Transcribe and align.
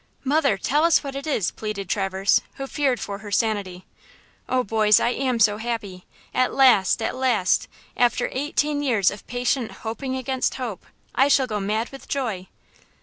"Mother, 0.23 0.57
tell 0.57 0.83
us 0.83 1.03
what 1.03 1.15
it 1.15 1.27
is," 1.27 1.51
pleaded 1.51 1.87
Traverse, 1.87 2.41
who 2.55 2.65
feared 2.65 2.99
for 2.99 3.19
her 3.19 3.29
sanity. 3.31 3.85
"Oh, 4.49 4.63
boys, 4.63 4.99
I 4.99 5.09
am 5.09 5.39
so 5.39 5.57
happy! 5.57 6.07
At 6.33 6.55
last! 6.55 7.03
at 7.03 7.15
last! 7.15 7.67
after 7.95 8.27
eighteen 8.31 8.81
years 8.81 9.11
of 9.11 9.27
patient 9.27 9.71
'hoping 9.85 10.15
against 10.15 10.55
hope!' 10.55 10.87
I 11.13 11.27
shall 11.27 11.45
go 11.45 11.59
mad 11.59 11.89
with 11.91 12.07
joy!" 12.07 12.47